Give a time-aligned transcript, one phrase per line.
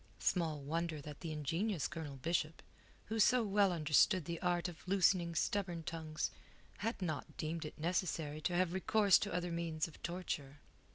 [0.17, 2.63] Small wonder that the ingenious Colonel Bishop,
[3.05, 6.31] who so well understood the art of loosening stubborn tongues,
[6.77, 10.57] had not deemed it necessary to have recourse to other means of torture.